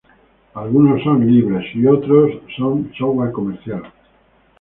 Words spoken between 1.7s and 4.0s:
y otros son software comercial.